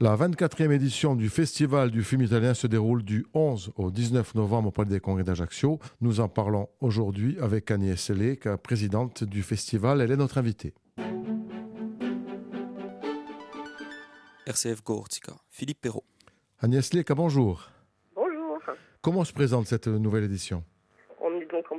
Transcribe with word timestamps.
La 0.00 0.16
24e 0.16 0.70
édition 0.70 1.16
du 1.16 1.28
Festival 1.28 1.90
du 1.90 2.04
film 2.04 2.22
italien 2.22 2.54
se 2.54 2.68
déroule 2.68 3.02
du 3.02 3.26
11 3.34 3.72
au 3.74 3.90
19 3.90 4.36
novembre 4.36 4.68
au 4.68 4.70
Palais 4.70 4.90
des 4.90 5.00
Congrès 5.00 5.24
d'Ajaccio. 5.24 5.80
Nous 6.00 6.20
en 6.20 6.28
parlons 6.28 6.68
aujourd'hui 6.80 7.36
avec 7.40 7.68
Agnès 7.72 8.00
Selek, 8.00 8.48
présidente 8.62 9.24
du 9.24 9.42
festival. 9.42 10.00
Elle 10.00 10.12
est 10.12 10.16
notre 10.16 10.38
invitée. 10.38 10.72
RCF 14.46 14.84
Gortica, 14.84 15.34
Philippe 15.50 15.80
Perrault. 15.80 16.04
Agnès 16.60 16.88
Selek, 16.88 17.10
bonjour. 17.10 17.68
Bonjour. 18.14 18.60
Comment 19.00 19.24
se 19.24 19.32
présente 19.32 19.66
cette 19.66 19.88
nouvelle 19.88 20.22
édition? 20.22 20.62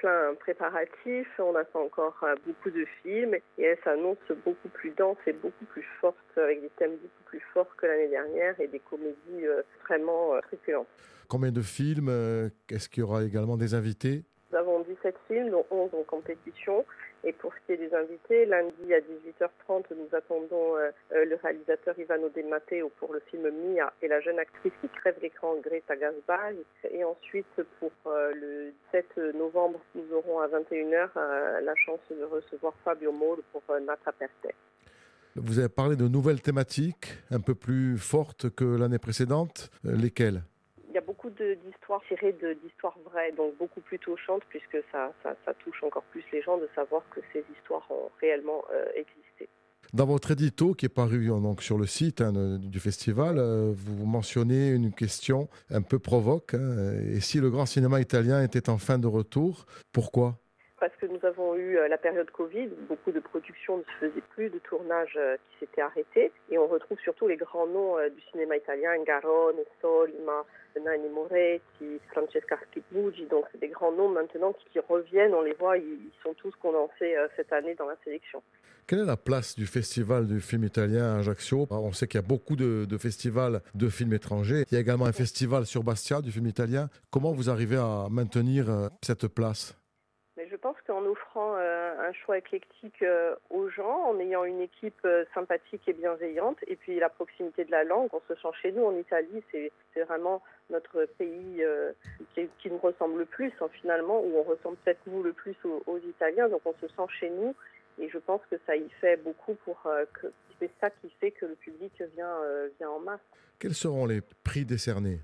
Plein 0.00 0.34
préparatif. 0.40 1.28
On 1.38 1.54
a 1.54 1.64
pas 1.64 1.78
encore 1.78 2.16
euh, 2.22 2.34
beaucoup 2.46 2.70
de 2.70 2.86
films 3.02 3.34
et 3.34 3.62
elle 3.62 3.78
s'annonce 3.84 4.18
beaucoup 4.44 4.68
plus 4.68 4.90
dense 4.96 5.18
et 5.26 5.32
beaucoup 5.32 5.64
plus 5.66 5.86
forte 6.00 6.16
avec 6.36 6.62
des 6.62 6.70
thèmes 6.78 6.96
beaucoup 6.96 7.24
plus 7.26 7.42
forts 7.52 7.76
que 7.76 7.86
l'année 7.86 8.08
dernière 8.08 8.58
et 8.60 8.66
des 8.66 8.80
comédies 8.80 9.44
euh, 9.44 9.62
vraiment 9.86 10.34
euh, 10.34 10.40
truculentes. 10.40 10.88
Combien 11.28 11.52
de 11.52 11.60
films 11.60 12.08
Est-ce 12.08 12.88
qu'il 12.88 13.02
y 13.02 13.04
aura 13.04 13.22
également 13.22 13.56
des 13.56 13.74
invités? 13.74 14.24
17 15.02 15.14
films, 15.28 15.50
dont 15.50 15.64
11 15.70 15.90
en 15.94 16.02
compétition. 16.04 16.84
Et 17.24 17.32
pour 17.32 17.52
ce 17.52 17.58
qui 17.66 17.72
est 17.72 17.88
des 17.88 17.94
invités, 17.94 18.46
lundi 18.46 18.94
à 18.94 19.00
18h30, 19.00 19.84
nous 19.90 20.16
attendons 20.16 20.76
euh, 20.76 20.90
euh, 21.12 21.24
le 21.26 21.36
réalisateur 21.42 21.98
Ivano 21.98 22.30
De 22.30 22.42
Matteo 22.42 22.90
pour 22.98 23.12
le 23.12 23.20
film 23.30 23.50
Mia 23.50 23.92
et 24.00 24.08
la 24.08 24.20
jeune 24.20 24.38
actrice 24.38 24.72
qui 24.80 24.88
crève 24.88 25.16
l'écran 25.20 25.56
Greta 25.62 25.96
Gaspari. 25.96 26.56
Et 26.90 27.04
ensuite, 27.04 27.46
pour 27.78 27.92
euh, 28.06 28.32
le 28.34 28.72
7 28.92 29.34
novembre, 29.34 29.80
nous 29.94 30.14
aurons 30.14 30.40
à 30.40 30.48
21h 30.48 31.10
la 31.62 31.74
chance 31.74 32.00
de 32.10 32.24
recevoir 32.24 32.72
Fabio 32.84 33.12
Moro 33.12 33.40
pour 33.52 33.62
Nata 33.80 34.12
Perte. 34.12 34.54
Vous 35.36 35.58
avez 35.58 35.68
parlé 35.68 35.96
de 35.96 36.08
nouvelles 36.08 36.40
thématiques 36.40 37.18
un 37.30 37.40
peu 37.40 37.54
plus 37.54 37.98
fortes 37.98 38.50
que 38.50 38.64
l'année 38.64 38.98
précédente. 38.98 39.70
Lesquelles? 39.84 40.42
Beaucoup 41.30 41.66
d'histoires 41.66 42.00
tirées 42.08 42.34
d'histoires 42.62 42.98
vraies, 43.04 43.32
donc 43.32 43.56
beaucoup 43.58 43.80
plus 43.80 43.98
touchantes, 43.98 44.42
puisque 44.48 44.78
ça, 44.92 45.12
ça, 45.22 45.54
touche 45.54 45.82
encore 45.82 46.04
plus 46.04 46.24
les 46.32 46.42
gens 46.42 46.58
de 46.58 46.68
savoir 46.74 47.02
que 47.10 47.20
ces 47.32 47.44
histoires 47.56 47.86
ont 47.90 48.10
réellement 48.20 48.64
euh, 48.72 48.86
existé. 48.94 49.48
Dans 49.92 50.06
votre 50.06 50.30
édito 50.30 50.74
qui 50.74 50.86
est 50.86 50.90
paru 50.90 51.26
donc, 51.26 51.62
sur 51.62 51.76
le 51.76 51.86
site 51.86 52.20
hein, 52.20 52.58
du 52.58 52.78
festival, 52.78 53.38
euh, 53.38 53.72
vous 53.74 54.06
mentionnez 54.06 54.70
une 54.70 54.92
question 54.92 55.48
un 55.70 55.82
peu 55.82 55.98
provoque. 55.98 56.54
Hein, 56.54 56.94
et 57.12 57.20
si 57.20 57.40
le 57.40 57.50
grand 57.50 57.66
cinéma 57.66 58.00
italien 58.00 58.42
était 58.42 58.70
en 58.70 58.78
fin 58.78 58.98
de 58.98 59.08
retour, 59.08 59.66
pourquoi? 59.92 60.38
Parce 60.80 60.94
que 60.96 61.06
nous 61.06 61.24
avons 61.24 61.54
eu 61.54 61.76
euh, 61.76 61.88
la 61.88 61.98
période 61.98 62.30
Covid, 62.30 62.68
beaucoup 62.88 63.12
de 63.12 63.20
productions 63.20 63.78
ne 63.78 63.82
se 63.82 64.06
faisaient 64.06 64.24
plus, 64.30 64.50
de 64.50 64.58
tournages 64.58 65.18
qui 65.50 65.58
s'étaient 65.60 65.82
arrêtés, 65.82 66.32
et 66.50 66.58
on 66.58 66.66
retrouve 66.66 66.98
surtout 67.00 67.28
les 67.28 67.36
grands 67.36 67.66
noms 67.66 67.96
du 68.08 68.20
cinéma 68.32 68.56
italien, 68.56 69.02
Garone, 69.04 69.56
Solima, 69.80 70.44
Nanni 70.78 71.08
Moretti, 71.08 72.00
Francesca 72.12 72.56
Schipuggi, 72.72 73.26
donc 73.26 73.44
c'est 73.50 73.60
des 73.60 73.68
grands 73.68 73.92
noms 73.92 74.08
maintenant 74.08 74.52
qui, 74.52 74.78
reviennent, 74.78 75.34
on 75.34 75.42
les 75.42 75.54
voit, 75.54 75.76
ils, 75.78 76.10
sont 76.22 76.34
tous 76.34 76.52
condensés 76.62 77.16
euh, 77.16 77.26
cette 77.36 77.52
année 77.52 77.74
dans 77.74 77.86
la 77.86 77.96
sélection. 78.04 78.42
Quelle 78.86 79.00
est 79.00 79.04
la 79.04 79.16
place 79.16 79.54
du 79.54 79.66
festival 79.66 80.26
du 80.26 80.40
film 80.40 80.64
italien 80.64 81.14
à 81.14 81.18
Ajaccio? 81.18 81.66
On 81.70 81.92
sait 81.92 82.08
qu'il 82.08 82.20
y 82.20 82.24
a 82.24 82.26
beaucoup 82.26 82.56
de, 82.56 82.86
festivals 82.98 83.62
de 83.74 83.88
films 83.88 84.12
étrangers. 84.14 84.64
Il 84.70 84.74
y 84.74 84.76
a 84.76 84.80
également 84.80 85.06
un 85.06 85.12
festival 85.12 85.64
sur 85.64 85.84
Bastia 85.84 86.20
du 86.20 86.32
film 86.32 86.46
italien. 86.46 86.88
Comment 87.10 87.32
vous 87.32 87.50
arrivez 87.50 87.76
à 87.76 88.08
maintenir 88.10 88.68
euh, 88.68 88.88
cette 89.02 89.28
place? 89.28 89.79
Qu'en 90.90 91.04
offrant 91.06 91.54
euh, 91.56 91.94
un 92.00 92.12
choix 92.12 92.36
éclectique 92.36 93.00
euh, 93.02 93.36
aux 93.48 93.68
gens, 93.68 94.08
en 94.08 94.18
ayant 94.18 94.42
une 94.42 94.60
équipe 94.60 94.98
euh, 95.04 95.24
sympathique 95.32 95.82
et 95.86 95.92
bienveillante, 95.92 96.56
et 96.66 96.74
puis 96.74 96.98
la 96.98 97.08
proximité 97.08 97.64
de 97.64 97.70
la 97.70 97.84
langue, 97.84 98.08
on 98.12 98.20
se 98.26 98.34
sent 98.34 98.48
chez 98.60 98.72
nous 98.72 98.84
en 98.84 98.96
Italie, 98.96 99.40
c'est 99.52 99.70
vraiment 99.94 100.42
notre 100.68 101.04
pays 101.16 101.62
qui, 102.34 102.70
nous 102.70 102.78
ressemble 102.78 103.20
le 103.20 103.24
plus, 103.24 103.52
hein, 103.60 103.68
finalement, 103.80 104.20
où 104.20 104.36
on 104.36 104.42
ressemble 104.42 104.76
peut-être 104.78 105.00
nous 105.06 105.22
le 105.22 105.32
plus 105.32 105.54
aux, 105.64 105.98
Italiens, 105.98 106.48
donc 106.48 106.62
on 106.64 106.74
se 106.80 106.88
sent 106.88 107.12
chez 107.20 107.30
nous, 107.30 107.54
et 108.00 108.08
je 108.08 108.18
pense 108.18 108.40
que 108.50 108.56
ça 108.66 108.74
y 108.74 108.88
fait 109.00 109.16
beaucoup 109.16 109.54
pour 109.64 109.80
que 110.14 110.32
c'est 110.58 110.70
ça 110.80 110.90
qui 110.90 111.10
fait 111.20 111.30
que 111.30 111.46
le 111.46 111.54
public 111.54 111.92
vient, 112.16 112.36
vient 112.78 112.90
en 112.90 112.98
masse. 112.98 113.20
Quels 113.60 113.74
seront 113.74 114.06
les 114.06 114.22
prix 114.42 114.64
décernés? 114.64 115.20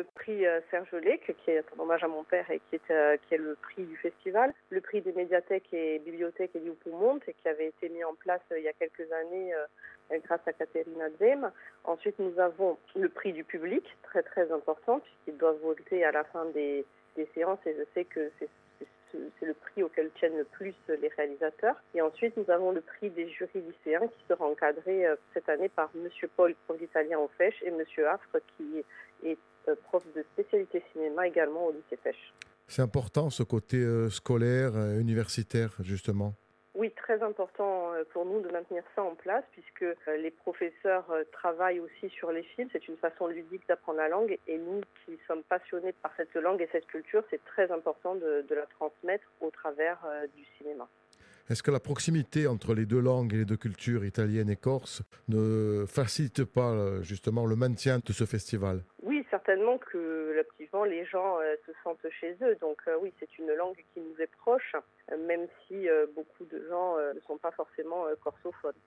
Le 0.00 0.04
prix 0.14 0.46
euh, 0.46 0.60
Serge 0.70 0.92
Lec, 0.92 1.34
qui 1.44 1.50
est 1.50 1.58
un 1.58 1.78
hommage 1.78 2.02
à 2.02 2.08
mon 2.08 2.24
père 2.24 2.50
et 2.50 2.60
qui 2.68 2.76
est, 2.76 2.90
euh, 2.90 3.18
qui 3.28 3.34
est 3.34 3.38
le 3.38 3.54
prix 3.60 3.84
du 3.84 3.96
festival, 3.98 4.54
le 4.70 4.80
prix 4.80 5.02
des 5.02 5.12
médiathèques 5.12 5.72
et 5.74 5.98
bibliothèques 5.98 6.52
et 6.54 6.60
du 6.60 6.70
Poumont, 6.70 7.20
et 7.28 7.34
qui 7.34 7.48
avait 7.48 7.66
été 7.66 7.90
mis 7.90 8.02
en 8.02 8.14
place 8.14 8.40
euh, 8.50 8.58
il 8.58 8.64
y 8.64 8.68
a 8.68 8.72
quelques 8.72 9.12
années 9.12 9.52
grâce 10.24 10.40
à 10.46 10.52
Caterina 10.52 11.10
Zem. 11.18 11.52
Ensuite, 11.84 12.18
nous 12.18 12.38
avons 12.40 12.78
le 12.96 13.08
prix 13.08 13.32
du 13.32 13.44
public, 13.44 13.84
très 14.02 14.22
très 14.22 14.50
important, 14.50 15.00
puisqu'ils 15.00 15.36
doivent 15.36 15.60
voter 15.62 16.02
à 16.04 16.12
la 16.12 16.24
fin 16.24 16.46
des, 16.46 16.84
des 17.16 17.28
séances, 17.34 17.60
et 17.66 17.74
je 17.78 17.84
sais 17.94 18.04
que 18.04 18.30
c'est 18.38 18.48
c'est 19.40 19.46
le 19.46 19.54
prix 19.54 19.82
auquel 19.82 20.10
tiennent 20.18 20.36
le 20.36 20.44
plus 20.44 20.74
les 20.88 21.08
réalisateurs. 21.16 21.76
Et 21.94 22.02
ensuite, 22.02 22.36
nous 22.36 22.48
avons 22.50 22.72
le 22.72 22.82
prix 22.82 23.10
des 23.10 23.28
jurys 23.30 23.62
lycéens 23.62 24.06
qui 24.06 24.24
sera 24.28 24.44
encadré 24.44 25.06
euh, 25.06 25.16
cette 25.34 25.48
année 25.48 25.68
par 25.68 25.90
Monsieur 25.94 26.28
Paul, 26.36 26.54
prof 26.66 26.78
d'italien 26.78 27.18
au 27.18 27.30
FECH, 27.38 27.62
et 27.64 27.70
Monsieur 27.70 28.08
Affre, 28.08 28.38
qui 28.56 28.84
est 29.24 29.38
euh, 29.68 29.74
prof 29.84 30.04
de 30.14 30.22
spécialité 30.34 30.82
cinéma 30.92 31.26
également 31.26 31.66
au 31.66 31.72
lycée 31.72 31.98
FECH. 32.02 32.34
C'est 32.68 32.82
important 32.82 33.30
ce 33.30 33.42
côté 33.42 33.78
euh, 33.78 34.10
scolaire, 34.10 34.76
universitaire, 34.98 35.74
justement 35.80 36.34
oui, 36.80 36.90
très 36.96 37.22
important 37.22 37.92
euh, 37.92 38.04
pour 38.10 38.24
nous 38.24 38.40
de 38.40 38.48
maintenir 38.48 38.82
ça 38.96 39.02
en 39.02 39.14
place 39.14 39.44
puisque 39.52 39.82
euh, 39.82 40.16
les 40.16 40.30
professeurs 40.30 41.04
euh, 41.10 41.24
travaillent 41.30 41.78
aussi 41.78 42.08
sur 42.08 42.32
les 42.32 42.42
films. 42.42 42.70
C'est 42.72 42.88
une 42.88 42.96
façon 42.96 43.26
ludique 43.26 43.68
d'apprendre 43.68 43.98
la 43.98 44.08
langue 44.08 44.38
et 44.48 44.56
nous 44.56 44.80
qui 45.04 45.18
sommes 45.26 45.42
passionnés 45.42 45.92
par 45.92 46.10
cette 46.16 46.34
langue 46.34 46.62
et 46.62 46.68
cette 46.72 46.86
culture, 46.86 47.22
c'est 47.28 47.44
très 47.44 47.70
important 47.70 48.14
de, 48.14 48.46
la 48.48 48.64
transmettre 48.78 49.26
au 49.42 49.50
travers 49.50 49.98
du 50.34 50.44
cinéma. 50.56 50.88
Est-ce 51.50 51.62
que 51.62 51.70
la 51.70 51.80
proximité 51.80 52.46
entre 52.46 52.74
les 52.74 52.86
deux 52.86 53.00
langues 53.00 53.34
et 53.34 53.38
les 53.38 53.44
deux 53.44 53.58
cultures, 53.58 54.04
italienne 54.04 54.48
et 54.48 54.56
corse, 54.56 55.02
ne 55.28 55.84
facilite 55.86 56.44
pas 56.44 57.02
justement 57.02 57.44
le 57.44 57.56
maintien 57.56 57.98
de 57.98 58.12
ce 58.12 58.24
festival? 58.24 58.82
Certainement 59.50 59.78
que 59.78 60.44
les 60.86 61.04
gens 61.06 61.38
se 61.66 61.72
sentent 61.82 62.08
chez 62.20 62.36
eux. 62.42 62.56
Donc 62.60 62.82
oui, 63.02 63.12
c'est 63.18 63.38
une 63.38 63.52
langue 63.54 63.82
qui 63.92 64.00
nous 64.00 64.20
est 64.20 64.30
proche 64.38 64.76
même 65.16 65.46
si 65.66 65.88
euh, 65.88 66.06
beaucoup 66.14 66.44
de 66.44 66.66
gens 66.68 66.96
euh, 66.96 67.12
ne 67.14 67.20
sont 67.20 67.38
pas 67.38 67.50
forcément 67.52 68.06
euh, 68.06 68.14
corsophones. 68.22 68.80